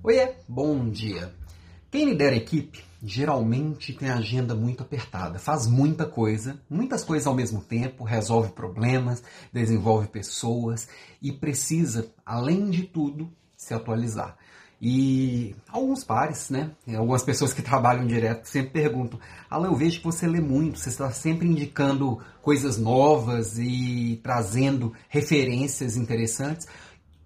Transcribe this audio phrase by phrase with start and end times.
[0.00, 1.34] Oiê, bom dia.
[1.90, 7.26] Quem lidera a equipe geralmente tem a agenda muito apertada, faz muita coisa, muitas coisas
[7.26, 10.88] ao mesmo tempo, resolve problemas, desenvolve pessoas
[11.20, 14.36] e precisa, além de tudo, se atualizar.
[14.80, 16.70] E alguns pares, né?
[16.96, 19.18] Algumas pessoas que trabalham direto sempre perguntam:
[19.50, 24.94] Alan, eu vejo que você lê muito, você está sempre indicando coisas novas e trazendo
[25.08, 26.68] referências interessantes.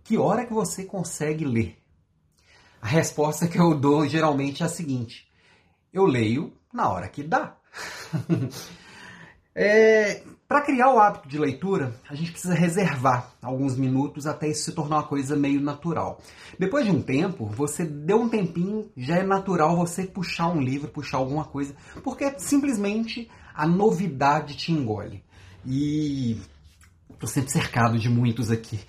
[0.02, 1.82] Que hora que você consegue ler?
[2.83, 5.29] A resposta que eu dou geralmente é a seguinte:
[5.93, 7.57] eu leio na hora que dá.
[9.54, 14.64] é, Para criar o hábito de leitura, a gente precisa reservar alguns minutos até isso
[14.64, 16.21] se tornar uma coisa meio natural.
[16.59, 20.89] Depois de um tempo, você deu um tempinho, já é natural você puxar um livro,
[20.89, 25.23] puxar alguma coisa, porque simplesmente a novidade te engole.
[25.64, 26.37] E
[27.22, 28.81] estou sempre cercado de muitos aqui.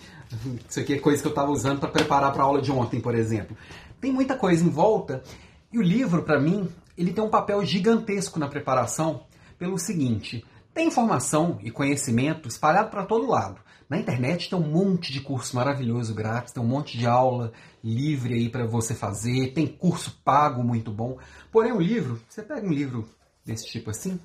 [0.67, 2.99] Isso aqui é coisa que eu estava usando para preparar para a aula de ontem,
[2.99, 3.55] por exemplo.
[4.01, 5.21] Tem muita coisa em volta
[5.71, 9.25] e o livro, para mim, ele tem um papel gigantesco na preparação
[9.59, 13.61] pelo seguinte: tem informação e conhecimento espalhado para todo lado.
[13.87, 18.33] Na internet tem um monte de curso maravilhoso grátis, tem um monte de aula livre
[18.33, 21.19] aí para você fazer, tem curso pago muito bom.
[21.51, 23.07] Porém, o livro, você pega um livro
[23.45, 24.19] desse tipo assim,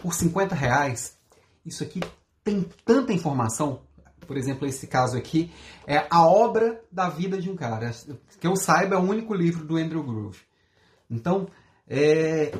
[0.00, 1.18] por 50 reais,
[1.66, 2.00] isso aqui
[2.44, 3.82] tem tanta informação,
[4.26, 5.52] por exemplo, esse caso aqui,
[5.86, 7.92] é a obra da vida de um cara.
[8.40, 10.40] Que eu saiba, é o único livro do Andrew Groove.
[11.10, 11.48] Então,
[11.86, 12.52] é,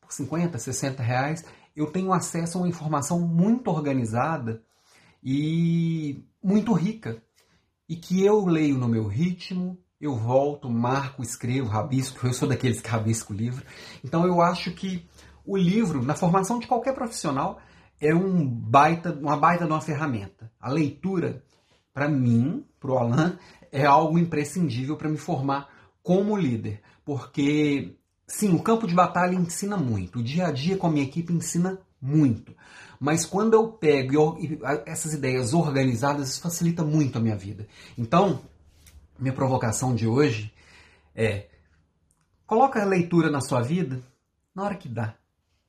[0.00, 4.62] por 50, 60 reais, eu tenho acesso a uma informação muito organizada
[5.22, 7.22] e muito rica.
[7.88, 12.26] E que eu leio no meu ritmo, eu volto, marco, escrevo, rabisco.
[12.26, 13.64] Eu sou daqueles que rabisco o livro.
[14.04, 15.08] Então, eu acho que
[15.44, 17.60] o livro, na formação de qualquer profissional,
[18.00, 20.50] é um baita, uma baita de uma ferramenta.
[20.58, 21.44] A leitura,
[21.92, 23.38] para mim, para o Alan,
[23.70, 25.68] é algo imprescindível para me formar
[26.02, 26.80] como líder.
[27.04, 30.20] Porque, sim, o campo de batalha ensina muito.
[30.20, 32.54] O dia a dia com a minha equipe ensina muito.
[32.98, 34.38] Mas quando eu pego
[34.86, 37.66] essas ideias organizadas, isso facilita muito a minha vida.
[37.96, 38.40] Então,
[39.18, 40.52] minha provocação de hoje
[41.14, 41.48] é:
[42.46, 44.02] coloca a leitura na sua vida
[44.54, 45.14] na hora que dá.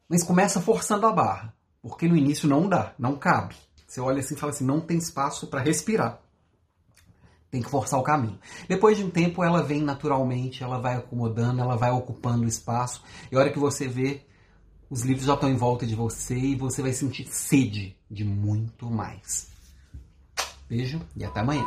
[0.08, 1.53] Mas começa forçando a barra.
[1.81, 3.56] Porque no início não dá, não cabe.
[3.88, 6.19] Você olha assim e fala assim, não tem espaço para respirar.
[7.50, 8.40] Tem que forçar o caminho.
[8.69, 13.03] Depois de um tempo, ela vem naturalmente, ela vai acomodando, ela vai ocupando o espaço.
[13.30, 14.22] E a hora que você vê,
[14.90, 18.90] os livros já estão em volta de você e você vai sentir sede de muito
[18.90, 19.50] mais.
[20.70, 21.66] Beijo e até amanhã.